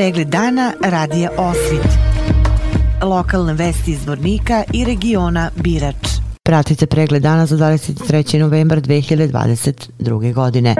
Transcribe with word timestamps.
Pregled 0.00 0.28
dana 0.28 0.72
radija 0.84 1.30
Osvit. 1.36 1.88
Lokalne 3.02 3.54
vesti 3.54 3.90
iz 3.90 4.06
Vornika 4.06 4.64
i 4.72 4.84
regiona 4.84 5.50
Birač. 5.56 6.08
Pratite 6.42 6.86
pregled 6.86 7.22
dana 7.22 7.46
za 7.46 7.56
23. 7.56 8.38
novembar 8.38 8.80
2022. 8.80 10.34
godine. 10.34 10.74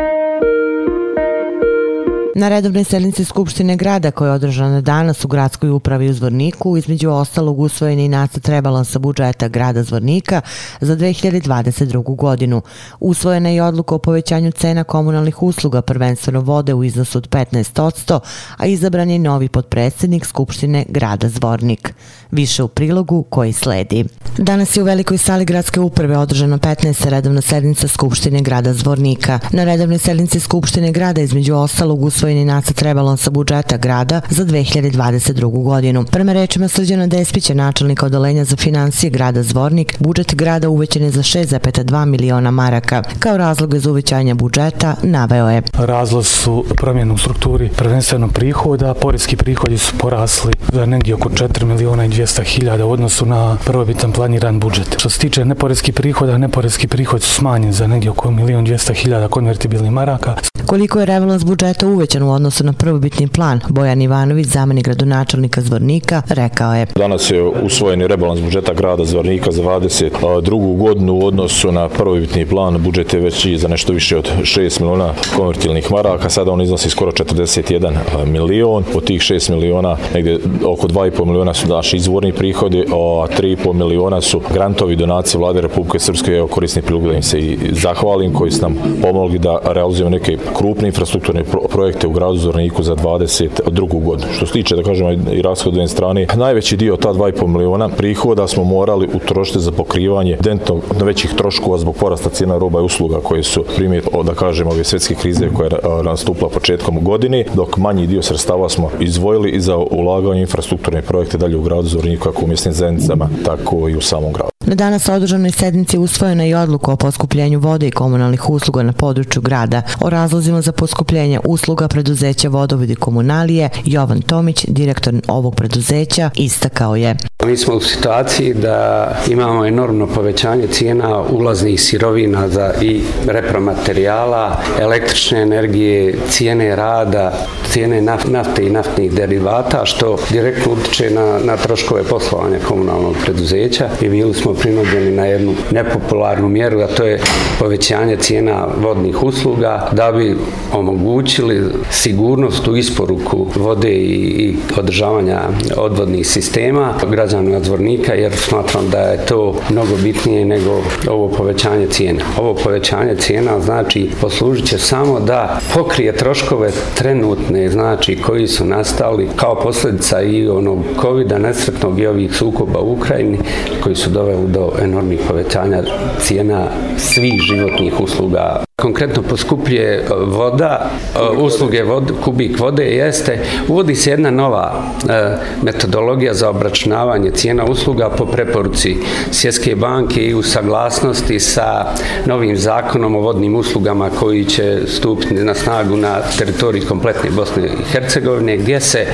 Na 2.35 2.48
redovnoj 2.48 2.85
sednici 2.85 3.24
Skupštine 3.24 3.76
grada 3.76 4.10
koja 4.10 4.28
je 4.28 4.35
održana 4.35 4.81
danas 4.81 5.24
u 5.24 5.28
gradskoj 5.28 5.71
upravi 5.71 6.08
u 6.08 6.13
Zvorniku, 6.13 6.76
između 6.76 7.10
ostalog 7.10 7.60
usvojeni 7.60 8.08
nacrt 8.08 8.49
rebalansa 8.49 8.99
budžeta 8.99 9.49
grada 9.49 9.83
Zvornika 9.83 10.40
za 10.81 10.96
2022. 10.96 12.17
godinu. 12.17 12.63
Usvojena 13.01 13.49
je 13.49 13.63
odluka 13.63 13.95
o 13.95 13.99
povećanju 13.99 14.53
cena 14.53 14.85
komunalnih 14.85 15.42
usluga, 15.42 15.82
prvenstveno 15.82 16.41
vode 16.41 16.74
u 16.74 16.84
iznosu 16.84 17.19
od 17.19 17.28
15%, 17.28 18.20
a 18.56 18.66
izabran 18.66 19.10
je 19.10 19.19
novi 19.19 19.48
podpredsednik 19.48 20.27
Skupštine 20.27 20.84
grada 20.88 21.28
Zvornik. 21.28 21.94
Više 22.30 22.62
u 22.62 22.69
prilogu 22.69 23.22
koji 23.22 23.52
sledi. 23.52 24.05
Danas 24.38 24.77
je 24.77 24.83
u 24.83 24.86
velikoj 24.86 25.19
sali 25.19 25.44
gradske 25.44 25.80
uprave 25.80 26.19
održana 26.19 26.58
15. 26.58 27.08
redovna 27.08 27.41
sednica 27.41 27.88
Skupštine 27.88 28.41
grada 28.41 28.74
Zvornika. 28.74 29.38
Na 29.52 29.64
redovnoj 29.64 29.98
sednici 29.98 30.41
Skupštine 30.41 30.92
grada 30.92 31.20
između 31.20 31.55
ostalog 31.55 32.05
usvojeni 32.05 32.20
usvojeni 32.20 32.45
nacrt 32.45 32.83
rebalansa 32.83 33.30
budžeta 33.30 33.77
grada 33.77 34.20
za 34.30 34.45
2022. 34.45 35.65
godinu. 35.65 36.05
Prema 36.05 36.33
rečima 36.33 36.69
Srđana 36.69 37.06
Despića, 37.06 37.55
načelnika 37.55 38.06
odalenja 38.06 38.45
za 38.45 38.56
financije 38.56 39.11
grada 39.11 39.42
Zvornik, 39.42 39.97
budžet 39.98 40.34
grada 40.34 40.69
uvećen 40.69 41.02
je 41.02 41.11
za 41.11 41.23
6,2 41.23 42.05
miliona 42.05 42.51
maraka. 42.51 43.02
Kao 43.19 43.37
razloge 43.37 43.78
za 43.78 43.91
uvećanje 43.91 44.34
budžeta 44.34 44.95
naveo 45.02 45.51
je. 45.51 45.62
Razlog 45.73 46.27
su 46.27 46.64
promjenu 46.77 47.14
u 47.14 47.19
strukturi 47.19 47.70
prvenstveno 47.77 48.28
prihoda. 48.28 48.95
Poreski 48.95 49.37
prihodi 49.37 49.78
su 49.78 49.92
porasli 49.98 50.52
za 50.72 50.87
negdje 50.87 51.14
oko 51.14 51.28
4 51.28 51.64
miliona 51.64 52.05
i 52.05 52.09
200 52.09 52.44
hiljada 52.44 52.87
u 52.87 52.91
odnosu 52.91 53.27
na 53.27 53.56
prvobitan 53.64 54.12
planiran 54.12 54.61
budžet. 54.61 54.94
Što 54.98 55.11
se 55.11 55.19
tiče 55.19 55.44
neporeskih 55.44 55.94
prihoda, 55.94 56.39
neporeski 56.39 56.89
prihod 56.89 57.22
su 57.22 57.34
smanjen 57.34 57.72
za 57.72 57.87
negdje 57.87 58.11
oko 58.11 58.31
milion 58.31 58.66
200 58.66 58.94
hiljada 58.94 59.28
konvertibilnih 59.28 59.91
maraka. 59.91 60.34
Koliko 60.66 61.00
je 61.00 61.06
rebalans 61.06 61.44
budžeta 61.44 61.86
uvećan 61.86 62.22
u 62.22 62.33
odnosu 62.33 62.64
na 62.64 62.72
prvobitni 62.72 63.28
plan, 63.28 63.61
Bojan 63.69 64.03
Ivanović, 64.03 64.47
zameni 64.47 64.83
gradonačelnika 64.83 65.61
Zvornika, 65.61 66.22
rekao 66.28 66.75
je. 66.75 66.86
Danas 66.97 67.30
je 67.30 67.42
usvojeni 67.42 68.06
rebalans 68.06 68.41
budžeta 68.41 68.75
grada 68.75 69.05
Zvornika 69.05 69.50
za 69.50 69.62
22. 69.62 70.77
godinu 70.77 71.14
u 71.14 71.27
odnosu 71.27 71.72
na 71.72 71.88
prvobitni 71.88 72.47
plan. 72.47 72.83
Budžet 72.83 73.14
je 73.14 73.20
već 73.20 73.44
i 73.44 73.58
za 73.58 73.69
nešto 73.69 73.92
više 73.92 74.19
od 74.19 74.31
6 74.42 74.81
miliona 74.81 75.14
konvertilnih 75.36 75.92
maraka. 75.92 76.31
Sada 76.31 76.53
on 76.53 76.62
iznosi 76.62 76.91
skoro 76.91 77.12
41 77.12 77.92
milion. 78.27 78.84
Od 78.94 79.05
tih 79.05 79.20
6 79.20 79.50
miliona, 79.55 79.97
negde 80.14 80.38
oko 80.66 80.88
2,5 80.88 81.25
miliona 81.25 81.55
su 81.55 81.69
naši 81.69 81.97
izvorni 81.97 82.33
prihodi, 82.33 82.84
a 82.88 83.27
3,5 83.38 83.72
miliona 83.72 84.20
su 84.20 84.41
grantovi 84.53 84.97
donacije 84.97 85.38
vlade 85.38 85.61
Republike 85.61 85.98
Srpske. 85.98 86.33
Evo 86.33 86.47
korisni 86.47 86.83
prilog 86.83 87.08
da 87.08 87.12
im 87.12 87.22
se 87.22 87.38
i 87.41 87.58
zahvalim 87.72 88.33
koji 88.33 88.50
su 88.50 88.62
nam 88.62 88.77
pomogli 89.03 89.38
da 89.38 89.58
realizujemo 89.64 90.11
neke 90.11 90.38
krupne 90.59 90.89
infrastrukturne 90.89 91.45
projekte 91.70 92.06
u 92.06 92.12
gradu 92.12 92.37
Zorniku 92.37 92.83
za 92.83 92.97
22. 92.97 94.05
godinu. 94.05 94.33
Što 94.33 94.47
se 94.47 94.53
tiče, 94.53 94.77
da 94.77 94.83
kažemo, 94.83 95.12
i 95.12 95.43
rashodovne 95.43 95.89
strane, 95.89 96.27
najveći 96.37 96.77
dio 96.77 96.97
ta 96.97 97.12
2,5 97.12 97.47
miliona 97.47 97.89
prihoda 97.89 98.48
smo 98.48 98.65
morali 98.65 99.09
utrošiti 99.15 99.61
za 99.61 99.73
pokrivanje 99.73 100.37
dentno 100.41 100.81
većih 101.03 101.31
troškova 101.37 101.78
zbog 101.78 101.97
porasta 101.97 102.31
cijena 102.31 102.59
roba 102.59 102.81
i 102.81 102.84
usluga 102.84 103.21
koje 103.21 103.43
su 103.43 103.65
primjer, 103.77 104.03
da 104.25 104.34
kažemo, 104.34 104.71
ove 104.71 104.84
svjetske 104.84 105.15
krize 105.15 105.48
koja 105.56 105.67
je 105.67 106.03
nastupila 106.03 106.51
početkom 106.51 107.05
godine, 107.05 107.45
dok 107.55 107.77
manji 107.77 108.06
dio 108.06 108.23
sredstava 108.23 108.69
smo 108.69 108.91
izvojili 109.01 109.51
i 109.51 109.61
za 109.61 109.77
ulaganje 109.77 110.41
infrastrukturne 110.41 111.03
projekte 111.03 111.39
dalje 111.39 111.56
u 111.56 111.62
gradu 111.62 111.89
Zorniku, 111.89 112.25
kako 112.25 112.45
u 112.45 112.48
mjesnim 112.48 112.75
zajednicama, 112.75 113.28
tako 113.45 113.89
i 113.89 113.97
u 113.97 114.01
samom 114.01 114.33
gradu. 114.33 114.50
Na 114.66 114.75
danas 114.75 115.09
održanoj 115.09 115.50
sednici 115.50 115.98
usvojena 115.98 116.44
je 116.44 116.59
odluka 116.59 116.93
o 116.93 116.97
poskupljenju 116.97 117.59
vode 117.59 117.88
i 117.88 117.91
komunalnih 117.91 118.50
usluga 118.50 118.82
na 118.82 118.93
području 118.93 119.43
grada. 119.43 119.82
O 120.00 120.10
razlozima 120.10 120.62
za 120.62 120.72
poskupljenje 120.72 121.41
usluga 121.44 121.88
preduzeća 121.88 122.48
vodovodi 122.48 122.94
komunalije 122.94 123.71
Jovan 123.84 124.22
Tomić, 124.22 124.65
direktor 124.69 125.15
ovog 125.28 125.54
preduzeća, 125.54 126.31
istakao 126.34 126.97
je. 126.97 127.16
Mi 127.47 127.56
smo 127.56 127.75
u 127.75 127.81
situaciji 127.81 128.55
da 128.55 129.09
imamo 129.28 129.67
enormno 129.67 130.06
povećanje 130.06 130.67
cijena 130.67 131.23
ulaznih 131.31 131.83
sirovina 131.83 132.49
za 132.49 132.73
i 132.81 133.01
repromaterijala, 133.27 134.62
električne 134.81 135.43
energije, 135.43 136.15
cijene 136.28 136.77
rada, 136.77 137.33
cijene 137.71 138.03
nafte 138.25 138.67
i 138.67 138.71
naftnih 138.71 139.12
derivata, 139.12 139.84
što 139.84 140.19
direktno 140.31 140.73
utiče 140.73 141.11
na, 141.11 141.39
na 141.45 141.56
troškove 141.56 142.03
poslovanja 142.03 142.59
komunalnog 142.69 143.15
preduzeća. 143.25 143.89
I 144.01 144.09
bili 144.09 144.34
smo 144.34 144.55
prinuđeni 144.55 145.11
na 145.11 145.27
jednu 145.27 145.55
nepopularnu 145.71 146.49
mjeru, 146.49 146.81
a 146.81 146.87
to 146.87 147.05
je 147.05 147.21
povećanje 147.59 148.17
cijena 148.17 148.67
vodnih 148.83 149.22
usluga 149.22 149.89
da 149.93 150.12
bi 150.12 150.37
omogućili 150.72 151.62
sigurnost 151.91 152.69
u 152.69 152.77
isporuku 152.77 153.47
vode 153.57 153.91
i, 153.91 154.15
i 154.15 154.57
održavanja 154.78 155.41
odvodnih 155.77 156.27
sistema 156.27 156.95
građana 157.30 157.60
Zvornika 157.60 158.14
jer 158.14 158.32
smatram 158.36 158.91
da 158.91 158.98
je 158.98 159.26
to 159.26 159.54
mnogo 159.70 159.96
bitnije 160.02 160.44
nego 160.44 160.82
ovo 161.08 161.28
povećanje 161.28 161.86
cijena. 161.86 162.24
Ovo 162.38 162.54
povećanje 162.54 163.16
cijena 163.16 163.60
znači 163.60 164.10
poslužit 164.20 164.66
će 164.66 164.78
samo 164.78 165.20
da 165.20 165.60
pokrije 165.74 166.16
troškove 166.16 166.70
trenutne, 166.94 167.68
znači 167.68 168.18
koji 168.26 168.46
su 168.46 168.64
nastali 168.64 169.28
kao 169.36 169.60
posljedica 169.62 170.22
i 170.22 170.48
onog 170.48 170.78
COVID-a 171.00 171.38
nesretnog 171.38 172.00
i 172.00 172.06
ovih 172.06 172.34
sukoba 172.34 172.80
u 172.80 172.92
Ukrajini 172.92 173.38
koji 173.82 173.94
su 173.94 174.10
doveli 174.10 174.47
do 174.48 174.72
enormnih 174.82 175.20
povećanja 175.28 175.82
cijena 176.20 176.66
svih 176.97 177.41
životnih 177.41 178.00
usluga 178.00 178.64
konkretno 178.80 179.22
poskupljuje 179.22 179.94
e, 179.94 180.04
voda, 180.24 180.91
e, 181.14 181.36
usluge 181.36 181.82
vod, 181.82 182.12
kubik 182.24 182.58
vode 182.60 182.84
jeste, 182.84 183.38
uvodi 183.68 183.94
se 183.94 184.10
jedna 184.10 184.30
nova 184.30 184.82
e, 185.08 185.36
metodologija 185.62 186.34
za 186.34 186.50
obračunavanje 186.50 187.30
cijena 187.30 187.64
usluga 187.64 188.10
po 188.10 188.26
preporuci 188.26 188.96
Svjetske 189.30 189.74
banke 189.76 190.26
i 190.26 190.34
u 190.34 190.42
saglasnosti 190.42 191.41
sa 191.41 191.84
novim 192.26 192.56
zakonom 192.56 193.16
o 193.16 193.20
vodnim 193.20 193.56
uslugama 193.56 194.10
koji 194.10 194.44
će 194.44 194.80
stupiti 194.86 195.34
na 195.34 195.54
snagu 195.54 195.97
na 195.97 196.20
teritoriji 196.38 196.82
kompletne 196.82 197.30
Bosne 197.30 197.66
i 197.66 197.92
Hercegovine 197.92 198.56
gdje 198.56 198.80
se 198.80 199.06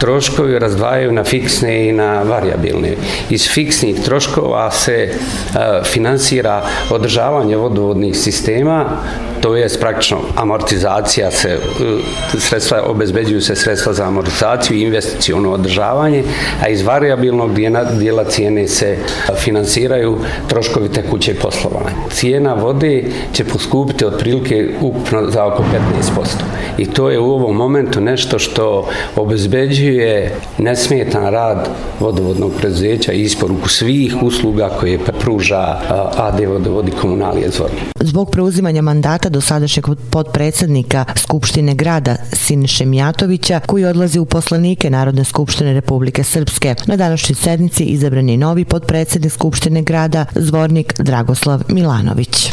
troškovi 0.00 0.58
razdvajaju 0.58 1.12
na 1.12 1.24
fiksne 1.24 1.88
i 1.88 1.92
na 1.92 2.22
variabilne. 2.22 2.96
Iz 3.30 3.48
fiksnih 3.48 4.00
troškova 4.04 4.70
se 4.70 5.08
finansira 5.84 6.62
održavanje 6.90 7.56
vodovodnih 7.56 8.16
sistema 8.16 8.49
sistema, 8.50 9.29
to 9.40 9.56
je 9.56 9.68
praktično 9.80 10.18
amortizacija 10.36 11.30
se, 11.30 11.48
e, 11.48 11.58
sredstva, 12.38 12.82
obezbeđuju 12.86 13.40
se 13.40 13.56
sredstva 13.56 13.92
za 13.92 14.04
amortizaciju 14.04 14.76
i 14.76 14.82
investicijono 14.82 15.52
održavanje, 15.52 16.24
a 16.62 16.68
iz 16.68 16.82
variabilnog 16.82 17.54
dijela, 17.54 17.84
dijela 17.84 18.24
cijene 18.24 18.68
se 18.68 18.96
finansiraju 19.36 20.18
troškovi 20.48 20.88
tekuće 20.88 21.34
poslovanja. 21.34 21.96
Cijena 22.10 22.54
vode 22.54 23.04
će 23.32 23.44
poskupiti 23.44 24.04
otprilike 24.04 24.68
ukupno 24.80 25.30
za 25.30 25.46
oko 25.46 25.62
15%. 25.62 26.26
I 26.78 26.86
to 26.86 27.10
je 27.10 27.18
u 27.18 27.30
ovom 27.30 27.56
momentu 27.56 28.00
nešto 28.00 28.38
što 28.38 28.88
obezbeđuje 29.16 30.34
nesmetan 30.58 31.32
rad 31.32 31.68
vodovodnog 32.00 32.52
preduzeća 32.58 33.12
i 33.12 33.22
isporuku 33.22 33.68
svih 33.68 34.16
usluga 34.22 34.70
koje 34.80 34.98
pruža 35.20 35.78
AD 36.16 36.40
vodovodi 36.48 36.92
komunalije 36.92 37.50
Zvorni. 37.50 37.76
Zbog 38.00 38.30
preuzimanja 38.30 38.82
mandata 38.82 39.28
do 39.30 39.40
sadašnjeg 39.40 39.86
podpredsednika 40.10 41.04
Skupštine 41.16 41.74
grada 41.74 42.16
Siniše 42.32 42.84
Mijatovića, 42.84 43.60
koji 43.66 43.84
odlazi 43.84 44.18
u 44.18 44.24
poslanike 44.24 44.90
Narodne 44.90 45.24
skupštine 45.24 45.72
Republike 45.72 46.24
Srpske. 46.24 46.74
Na 46.86 46.96
današnjoj 46.96 47.34
sednici 47.34 47.84
izabran 47.84 48.28
je 48.28 48.36
novi 48.36 48.64
podpredsednik 48.64 49.32
Skupštine 49.32 49.82
grada 49.82 50.24
Zvornik 50.34 51.00
Dragoslav 51.00 51.62
Milanović. 51.68 52.50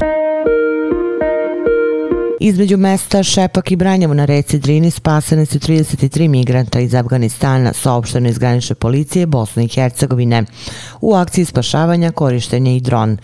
Između 2.39 2.77
mesta 2.77 3.23
Šepak 3.23 3.71
i 3.71 3.75
Branjevo 3.75 4.13
na 4.13 4.25
reci 4.25 4.59
Drini 4.59 4.91
spasene 4.91 5.45
su 5.45 5.59
33 5.59 6.27
migranta 6.27 6.79
iz 6.79 6.95
Afganistana, 6.95 7.73
saopšteno 7.73 8.29
iz 8.29 8.37
granične 8.37 8.75
policije 8.75 9.25
Bosne 9.25 9.65
i 9.65 9.67
Hercegovine. 9.67 10.43
U 11.01 11.13
akciji 11.13 11.45
spašavanja 11.45 12.11
korištenje 12.11 12.77
i 12.77 12.81
dron. 12.81 13.17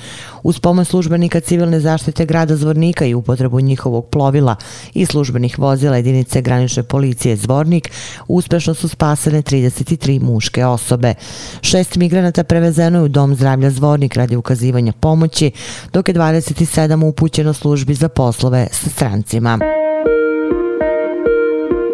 Uz 0.43 0.59
pomoć 0.59 0.87
službenika 0.87 1.39
civilne 1.39 1.79
zaštite 1.79 2.25
grada 2.25 2.55
Zvornika 2.55 3.05
i 3.05 3.13
upotrebu 3.13 3.59
njihovog 3.59 4.05
plovila 4.05 4.55
i 4.93 5.05
službenih 5.05 5.59
vozila 5.59 5.95
jedinice 5.95 6.41
granične 6.41 6.83
policije 6.83 7.35
Zvornik, 7.35 7.91
uspešno 8.27 8.73
su 8.73 8.87
spasene 8.87 9.41
33 9.41 10.21
muške 10.21 10.65
osobe. 10.65 11.13
Šest 11.61 11.95
migranata 11.95 12.43
prevezeno 12.43 12.99
je 12.99 13.03
u 13.03 13.07
dom 13.07 13.35
zdravlja 13.35 13.69
Zvornik 13.69 14.15
radi 14.15 14.35
ukazivanja 14.35 14.91
pomoći, 14.91 15.51
dok 15.93 16.07
je 16.07 16.15
27 16.15 17.05
upućeno 17.05 17.53
službi 17.53 17.93
za 17.93 18.09
poslove 18.09 18.67
sa 18.71 19.02
strancima. 19.03 19.59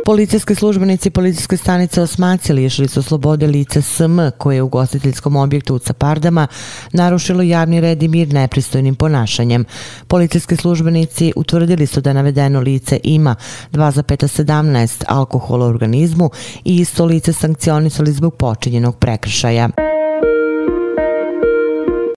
Policijski 0.05 0.55
službenici 0.55 1.09
policijske 1.09 1.57
stanice 1.57 2.01
Osmaci 2.01 2.53
lišili 2.53 2.87
su 2.87 3.01
slobode 3.01 3.47
lice 3.47 3.81
SM 3.81 4.19
koje 4.37 4.55
je 4.55 4.61
u 4.61 4.69
gostiteljskom 4.69 5.35
objektu 5.35 5.75
u 5.75 5.79
Capardama 5.79 6.47
narušilo 6.93 7.41
javni 7.43 7.81
red 7.81 8.03
i 8.03 8.07
mir 8.07 8.33
nepristojnim 8.33 8.95
ponašanjem. 8.95 9.65
Policijski 10.07 10.55
službenici 10.55 11.33
utvrdili 11.35 11.87
su 11.87 12.01
da 12.01 12.13
navedeno 12.13 12.59
lice 12.59 12.99
ima 13.03 13.35
2,17 13.71 15.03
alkohola 15.07 15.65
u 15.65 15.69
organizmu 15.69 16.29
i 16.65 16.77
isto 16.77 17.05
lice 17.05 17.33
sankcionisali 17.33 18.11
zbog 18.11 18.35
počinjenog 18.35 18.97
prekršaja. 18.97 19.88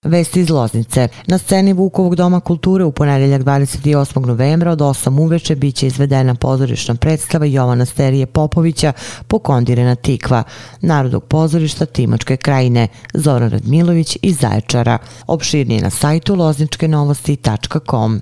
Vesti 0.03 0.41
iz 0.41 0.51
Loznice. 0.51 1.09
Na 1.27 1.39
sceni 1.39 1.73
Vukovog 1.73 2.17
doma 2.17 2.41
kulture 2.41 2.85
u 2.85 2.93
ponedeljak 2.93 3.43
28. 3.43 4.27
novembra 4.27 4.71
od 4.71 4.79
8 4.79 5.21
uveče 5.21 5.57
biće 5.57 5.87
izvedena 5.87 6.35
pozorišna 6.35 6.95
predstava 6.95 7.47
Jovana 7.47 7.85
Sterije 7.85 8.27
Popovića 8.27 8.93
Pokondirena 9.29 9.95
tikva, 9.95 10.43
Narodog 10.81 11.25
pozorišta 11.25 11.87
Timočke 11.87 12.37
krajine, 12.37 12.89
Zoran 13.15 13.51
Radmilović 13.51 14.19
iz 14.23 14.39
Zaječara. 14.39 14.99
Opširnije 15.27 15.83
na 15.83 15.91
sajtu 15.91 16.35
lozničkenovosti.com. 16.35 18.21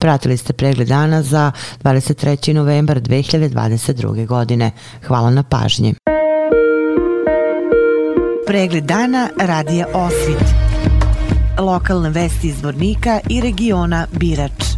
Pratili 0.00 0.36
ste 0.36 0.52
pregled 0.52 0.88
dana 0.88 1.22
za 1.22 1.52
23. 1.82 2.52
novembar 2.52 3.00
2022. 3.00 4.26
godine. 4.26 4.70
Hvala 5.06 5.30
na 5.30 5.42
pažnji. 5.42 5.94
Pregled 8.46 8.84
dana 8.84 9.28
radija 9.38 9.86
Osvit. 9.94 10.54
Lokalne 11.58 12.10
vesti 12.10 12.48
iz 12.48 12.62
Vornika 12.62 13.20
i 13.30 13.40
regiona 13.40 14.06
Birač. 14.12 14.73